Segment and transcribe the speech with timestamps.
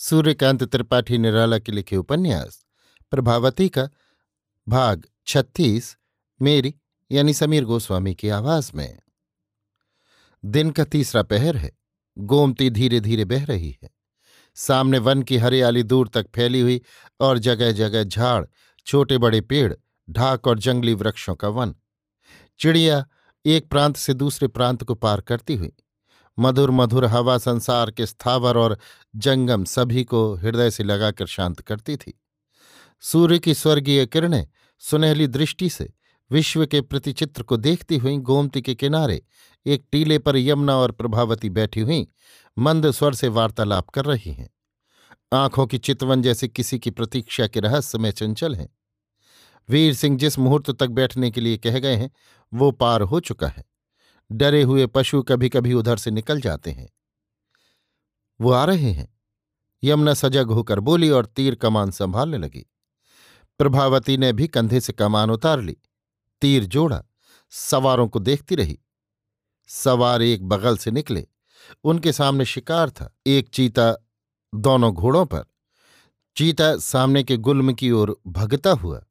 [0.00, 2.66] सूर्यकांत त्रिपाठी निराला के लिखे उपन्यास,
[3.10, 3.88] प्रभावती का
[4.68, 5.96] भाग छत्तीस,
[6.42, 6.74] मेरी
[7.10, 8.98] यानी समीर गोस्वामी की आवाज़ में।
[10.44, 11.72] दिन का तीसरा पहर है,
[12.18, 13.90] गोमती धीरे धीरे बह रही है।
[14.54, 16.80] सामने वन की हरियाली दूर तक फैली हुई
[17.20, 18.46] और जगह जगह झाड़
[18.86, 19.74] छोटे बड़े पेड़,
[20.10, 21.74] ढाक और जंगली वृक्षों का वन।
[22.58, 23.06] चिड़िया
[23.46, 25.72] एक प्रांत से दूसरे प्रांत को पार करती हुई
[26.40, 28.78] मधुर मधुर हवा संसार के स्थावर और
[29.16, 32.20] जंगम सभी को हृदय से लगाकर शांत करती थी।
[33.00, 34.46] सूर्य की स्वर्गीय किरणें
[34.78, 35.92] सुनहली दृष्टि से
[36.30, 39.22] विश्व के प्रतिचित्र को देखती हुई, गोमती के किनारे
[39.66, 42.08] एक टीले पर यमुना और प्रभावती बैठी हुई,
[42.58, 44.50] मंद स्वर से वार्तालाप कर रही हैं।
[45.32, 48.68] आँखों की चितवन जैसे किसी की प्रतीक्षा के रहस्य में चंचल हैं।
[49.68, 52.10] वीर सिंह जिस मुहूर्त तक बैठने के लिए कह गए हैं,
[52.54, 53.69] वो पार हो चुका है।
[54.32, 56.90] डरे हुए पशु कभी कभी उधर से निकल जाते हैं।
[58.40, 59.20] वो आ रहे हैं।
[59.84, 62.66] यमुना सजग होकर बोली और तीर कमान संभालने लगी।
[63.58, 65.76] प्रभावती ने भी कंधे से कमान उतार ली।
[66.40, 67.04] तीर जोड़ा।
[67.50, 68.78] सवारों को देखती रही।
[69.68, 71.26] सवार एक बगल से निकले।
[71.84, 74.06] उनके सामने शिकार था। एक चीता
[74.54, 75.44] दोनों घोड़ों पर।
[76.36, 79.04] चीता सामने के गुल्म की ओर भगता हुआ।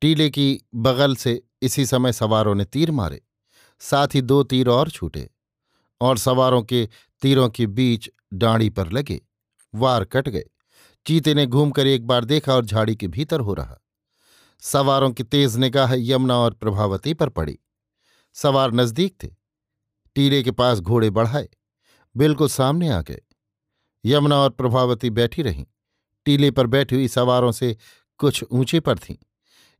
[0.00, 3.22] टीले की बगल से इसी समय सवारों ने तीर मारे।
[3.90, 5.30] साथ ही दो तीर और छूटे
[6.00, 6.88] और सवारों के
[7.22, 9.20] तीरों के बीच डांडी पर लगे,
[9.74, 10.44] वार कट गए।
[11.06, 13.78] चीते ने घूमकर एक बार देखा और झाड़ी के भीतर हो रहा।
[14.60, 17.58] सवारों की तेज निगाह यमुना और प्रभावती पर पड़ी।
[18.34, 19.28] सवार नज़दीक थे।
[20.14, 21.48] टीले के पास घोड़े बढ़ाए।
[22.16, 23.20] बिल्कुल सामने आ गए।
[24.04, 25.66] यमुना और प्रभावती बैठी रहीं।
[26.24, 27.76] टीले पर बैठी हुई सवारों से
[28.18, 29.16] कुछ ऊँचे पर थीं।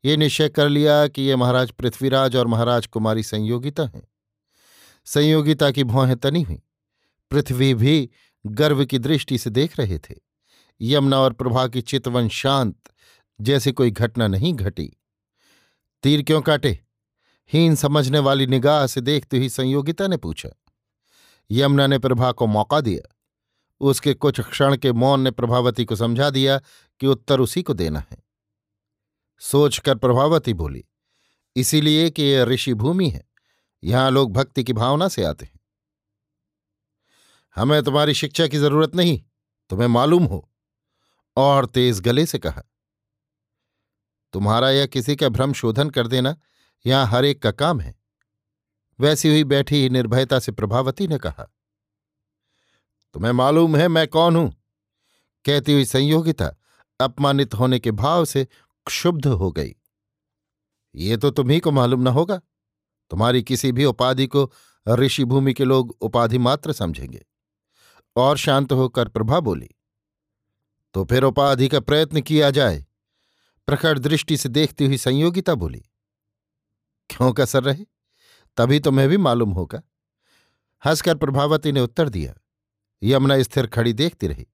[0.05, 4.09] ये निश्चय कर लिया कि ये महाराज पृथ्वीराज और महाराज कुमारी संयोगिता हैं।
[5.05, 6.63] संयोगिता की भौहें तनी हुई।
[7.31, 8.11] पृथ्वी भी
[8.47, 10.15] गर्व की दृष्टि से देख रहे थे।
[10.81, 12.77] यमुना और प्रभा की चितवन शांत,
[13.41, 14.97] जैसे कोई घटना नहीं घटी।
[16.03, 16.85] तीर क्यों काटे?
[17.53, 20.49] हीन समझने वाली निगाह से देखते हुई संयोगिता ने पूछा।
[21.51, 23.17] यमुना ने प्रभा को मौका दिया।
[23.81, 26.61] उसके कुछ क्षण के मौन ने प्रभावती को समझा दिया
[27.01, 28.24] कि उत्तर उसी को देना है।
[29.43, 30.85] सोचकर प्रभावती बोली,
[31.57, 33.25] इसीलिए कि यह ऋषि भूमि है,
[33.83, 35.61] यहाँ लोग भक्ति की भावना से आते हैं।
[37.57, 39.21] हमें तुम्हारी शिक्षा की ज़रूरत नहीं,
[39.71, 40.49] तुम्हें मालूम हो,
[41.37, 42.63] और तेज गले से कहा,
[44.35, 46.37] तुम्हारा या किसी का भ्रम शोधन कर देना
[46.85, 47.95] यहाँ हर एक का काम है।
[48.99, 51.49] वैसी हुई बैठी ही निर्भयता से प्रभावती ने कहा,
[53.15, 54.51] तुम्हें मालूम है मैं कौन हूँ?
[55.45, 56.55] कहती हुई संयोगिता
[57.01, 58.47] अपमानित होने के भाव से
[58.87, 59.75] क्षुब्ध हो गई।
[60.95, 62.41] ये तो तुम्ही को मालूम न होगा,
[63.11, 64.51] तुम्हारी किसी भी उपाधि को
[64.87, 67.25] ऋषिभूमि के लोग उपाधि मात्र समझेंगे।
[68.17, 69.69] और शांत होकर प्रभा बोली
[70.95, 72.85] तो फिर उपाधि का प्रयत्न किया जाए।
[73.69, 75.81] प्रखर दृष्टि से देखती हुई संयोगिता बोली,
[77.11, 77.85] क्यों कसर रहे?
[78.59, 79.83] तभी तुम्हें भी मालूम होगा।
[80.83, 82.35] हंसकर प्रभावती ने उत्तर दिया,
[83.03, 84.47] यमुना स्थिर खड़ी देखती रही।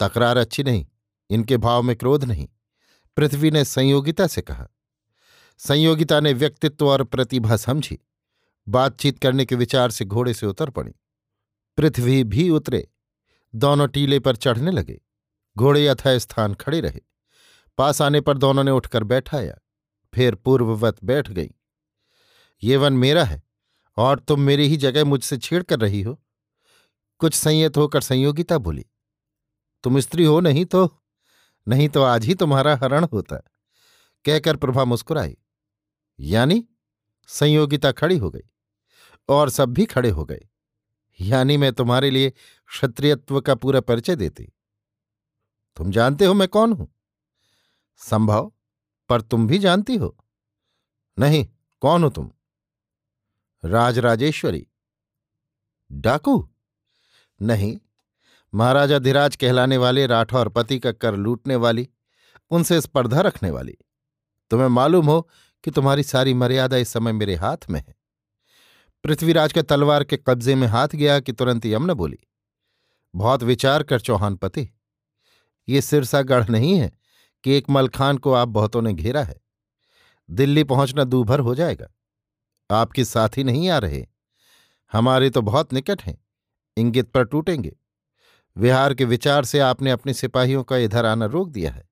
[0.00, 0.86] तकरार अच्छी नहीं
[1.30, 2.48] इनके भाव में क्रोध नहीं।
[3.16, 4.68] पृथ्वी ने संयोगिता से कहा।
[5.58, 7.98] संयोगिता ने व्यक्तित्व और प्रतिभा समझी।
[8.68, 10.92] बातचीत करने के विचार से घोड़े से उतर पड़ी।
[11.76, 12.88] पृथ्वी भी उतरे।
[13.54, 15.00] दोनों टीले पर चढ़ने लगे।
[15.56, 17.00] घोड़े यथा स्थान खड़े रहे।
[17.78, 19.58] पास आने पर दोनों ने उठकर बैठाया।
[20.14, 21.50] फिर पूर्ववत बैठ गई।
[22.62, 23.42] ये वन मेरा है,
[23.96, 26.18] और तुम मेरी ही जगह मुझसे छेड़ कर रही हो।
[27.18, 28.84] कुछ संयत होकर संयोगिता बोली,
[29.84, 30.86] तुम स्त्री हो नहीं तो
[31.68, 33.36] नहीं तो आज ही तुम्हारा हरण होता
[34.24, 35.36] कहकर प्रभा मुस्कुराई।
[36.20, 36.68] यानी?
[37.26, 38.40] संयोगिता खड़ी हो गई।
[39.28, 40.48] और सब भी खड़े हो गए।
[41.20, 42.30] यानी मैं तुम्हारे लिए
[42.66, 44.52] क्षत्रियत्व का पूरा परिचय देती।
[45.76, 46.94] तुम जानते हो मैं कौन हूँ?
[47.96, 48.52] संभव,
[49.08, 50.24] पर तुम भी जानती हो।
[51.18, 51.48] नहीं,
[51.80, 52.30] कौन हो तुम?
[53.64, 54.68] राजराजेश्वरी।
[55.92, 56.50] डाकू?
[57.42, 57.78] नहीं
[58.56, 61.88] महाराजा धीराज कहलाने वाले राठौर पति का कर लूटने वाली,
[62.50, 63.76] उनसे स्पर्धा रखने वाली।
[64.50, 65.28] तुम्हें मालूम हो
[65.64, 67.94] कि तुम्हारी सारी मर्यादा इस समय मेरे हाथ में है।
[69.04, 72.18] पृथ्वीराज के तलवार के कब्जे में हाथ गया कि तुरंत यमन बोली।
[73.14, 74.68] बहुत विचार कर चौहान पति,
[75.68, 76.92] ये सिरसा गढ़ नहीं है
[77.44, 79.40] कि एक मलखान को आप बहुतों ने घेरा है।
[80.30, 81.88] दिल्ली पहुँचना दूभर हो जाएगा।
[82.70, 84.06] आपके साथी नहीं आ रहे।
[84.92, 86.18] हमारे तो बहुत निकट हैं।
[86.76, 87.76] इंगित पर टूटेंगे।
[88.58, 91.88] विहार के विचार से आपने अपने सिपाहियों का इधर आना रोक दिया है।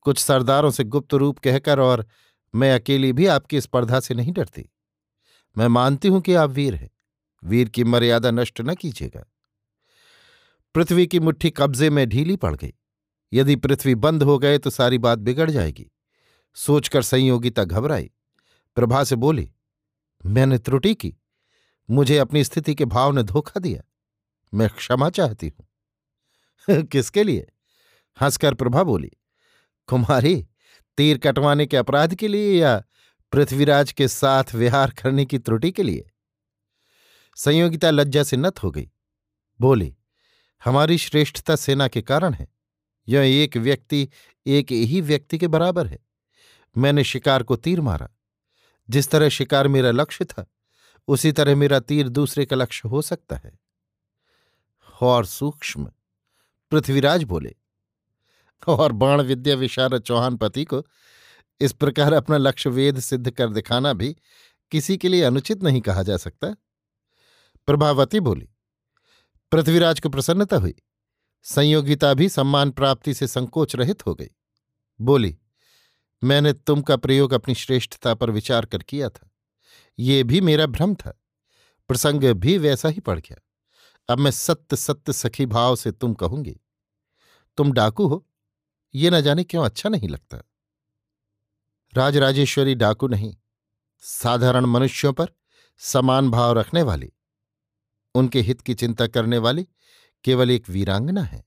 [0.00, 2.06] कुछ सरदारों से गुप्त रूप कहकर और
[2.54, 4.70] मैं अकेली भी आपकी स्पर्धा से नहीं डरती।
[5.58, 6.90] मैं मानती हूँ कि आप वीर हैं।
[7.44, 9.24] वीर की मर्यादा नष्ट न कीजिएगा।
[10.74, 12.74] पृथ्वी की मुट्ठी कब्जे में ढीली पड़ गई।
[13.32, 15.90] यदि पृथ्वी बंद हो गए तो सारी बात बिगड़ जाएगी।
[16.54, 18.10] सोचकर संयोगिता घबराई।
[18.76, 19.52] प्रभा से बोली,
[20.26, 21.14] मैंने त्रुटि की।
[21.90, 23.82] मुझे अपनी स्थिति के भाव ने धोखा दिया।
[24.54, 25.67] मैं क्षमा चाहती हूँ।
[26.82, 27.46] किसके लिए?
[28.20, 29.10] हंसकर प्रभा बोली,
[29.86, 30.48] कुमारी,
[30.96, 32.84] तीर कटवाने के अपराध के लिए या
[33.32, 36.10] पृथ्वीराज के साथ विहार करने की त्रुटि के लिए?
[37.36, 38.90] संयोगिता लज्जा से नत हो गई।
[39.60, 39.96] बोली,
[40.64, 42.48] हमारी श्रेष्ठता सेना के कारण है।
[43.08, 44.08] यह एक व्यक्ति
[44.46, 45.98] एक ही व्यक्ति के बराबर है।
[46.78, 48.08] मैंने शिकार को तीर मारा।
[48.90, 50.46] जिस तरह शिकार मेरा लक्ष्य था,
[51.08, 53.58] उसी तरह मेरा तीर दूसरे का लक्ष्य हो सकता है।
[55.02, 55.92] और सूक्ष्म
[56.72, 57.54] पृथ्वीराज बोले,
[58.68, 60.82] और बाण विद्या विशारद चौहान पति को
[61.60, 64.14] इस प्रकार अपना लक्ष्य वेद सिद्ध कर दिखाना भी
[64.72, 66.54] किसी के लिए अनुचित नहीं कहा जा सकता?
[67.68, 68.48] प्रभावती बोली,
[69.52, 70.74] पृथ्वीराज को प्रसन्नता हुई,
[71.44, 74.28] संयोगिता भी सम्मान प्राप्ति से संकोच रहित हो गई।
[75.00, 75.36] बोली,
[76.22, 79.30] मैंने तुम का प्रयोग अपनी श्रेष्ठता पर विचार कर किया था।
[79.98, 81.18] ये भी मेरा भ्रम था,
[81.90, 83.36] प्रसंग भी वैसा ही पड़ गया।
[84.08, 86.54] अब मैं सत्य सत्य सखी भाव से तुम कहूँगी।
[87.58, 88.24] तुम डाकू हो,
[88.94, 90.38] ये न जाने क्यों अच्छा नहीं लगता?
[91.92, 93.34] राजराजेश्वरी डाकू नहीं,
[94.02, 95.32] साधारण मनुष्यों पर
[95.80, 97.12] समान भाव रखने वाली,
[98.14, 99.66] उनके हित की चिंता करने वाली
[100.24, 101.44] केवल एक वीरांगना है।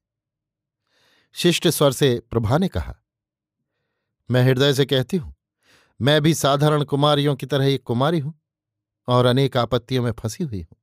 [1.36, 2.96] शिष्ट स्वर से प्रभा ने कहा,
[4.30, 5.34] मैं हृदय से कहती हूँ,
[6.00, 8.34] मैं भी साधारण कुमारियों की तरह एक कुमारी हूँ
[9.08, 10.78] और अनेक आपत्तियों में फंसी हुई हूँ।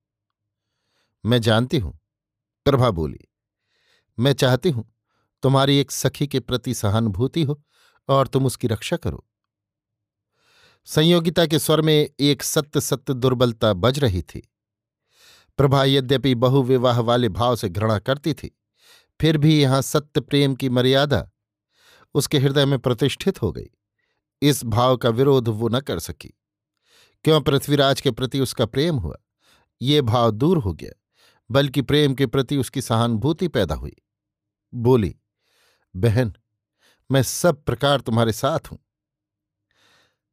[1.24, 1.98] मैं जानती हूँ।
[2.66, 3.18] प्रभा बोली,
[4.18, 4.84] मैं चाहती हूँ
[5.42, 7.60] तुम्हारी एक सखी के प्रति सहानुभूति हो
[8.08, 9.24] और तुम उसकी रक्षा करो।
[10.86, 14.42] संयोगिता के स्वर में एक सत्य सत्य दुर्बलता बज रही थी।
[15.58, 18.50] प्रभा यद्यपि बहुविवाह वाले भाव से घृणा करती थी,
[19.20, 21.28] फिर भी यहाँ सत्य प्रेम की मर्यादा
[22.14, 23.68] उसके हृदय में प्रतिष्ठित हो गई।
[24.42, 26.28] इस भाव का विरोध वो न कर सकी।
[27.24, 29.16] क्यों पृथ्वीराज के प्रति उसका प्रेम हुआ?
[29.80, 30.92] ये भाव दूर हो गया।
[31.50, 33.96] बल्कि प्रेम के प्रति उसकी सहानुभूति पैदा हुई।
[34.74, 35.14] बोली,
[35.96, 36.32] बहन,
[37.10, 38.78] मैं सब प्रकार तुम्हारे साथ हूँ।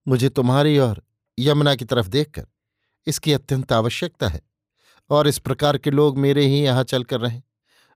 [0.07, 1.03] मुझे तुम्हारी और
[1.39, 2.47] यमुना की तरफ़ देखकर
[3.07, 4.41] इसकी अत्यंत आवश्यकता है
[5.09, 7.41] और इस प्रकार के लोग मेरे ही यहाँ चलकर रहें,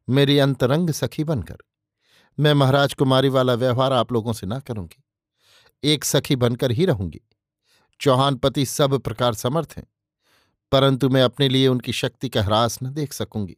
[0.10, 1.57] मेरी अंतरंग सखी बनकर।
[2.39, 5.03] मैं महाराज कुमारी वाला व्यवहार आप लोगों से ना करूँगी।
[5.84, 7.22] एक सखी बनकर ही रहूँगी।
[8.00, 9.88] चौहान पति सब प्रकार समर्थ हैं।
[10.71, 13.57] परंतु मैं अपने लिए उनकी शक्ति का ह्रास न देख सकूँगी।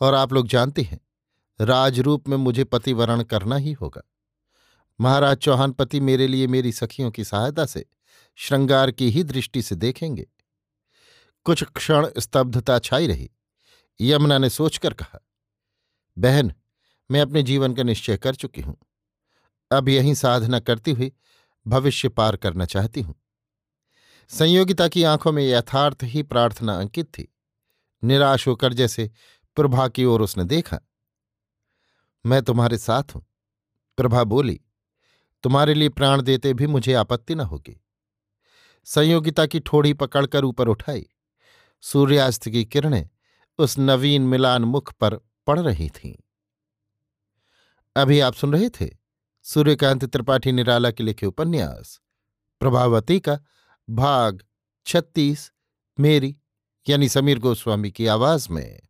[0.00, 1.00] और आप लोग जानते हैं,
[1.60, 4.02] राजरूप में मुझे पतिवरण करना ही होगा।
[5.00, 7.84] महाराज चौहान पति मेरे लिए मेरी सखियों की सहायता से
[8.36, 10.26] श्रृंगार की ही दृष्टि से देखेंगे।
[11.44, 13.30] कुछ क्षण स्तब्धता छाई रही।
[14.00, 15.18] यमुना ने सोचकर कहा,
[16.18, 16.52] बहन,
[17.10, 18.76] मैं अपने जीवन का निश्चय कर चुकी हूँ।
[19.72, 21.12] अब यही साधना करती हुई
[21.66, 23.14] भविष्य पार करना चाहती हूँ।
[24.28, 27.34] संयोगिता की आँखों में यथार्थ ही प्रार्थना अंकित थी।
[28.04, 29.10] निराश होकर जैसे
[29.56, 30.78] प्रभा की ओर उसने देखा।
[32.26, 33.26] मैं तुम्हारे साथ हूँ।
[33.96, 34.60] प्रभा बोली,
[35.42, 37.84] तुम्हारे लिए प्राण देते भी मुझे आपत्ति न होगी।
[38.84, 41.06] संयोगिता की ठोड़ी पकड़कर ऊपर उठाई।
[41.80, 43.08] सूर्यास्त की किरणें
[43.58, 45.16] उस नवीन मिलान मुख पर
[45.46, 46.16] पड़ रही थीं।
[47.96, 48.90] अभी आप सुन रहे थे?
[49.42, 52.00] सूर्यकांत त्रिपाठी निराला के लिखे उपन्यास।
[52.60, 53.40] प्रभावती का
[53.90, 54.42] भाग
[54.86, 55.52] छत्तीस
[56.00, 56.36] मेरी
[56.88, 58.85] यानी समीर गोस्वामी की आवाज़ में।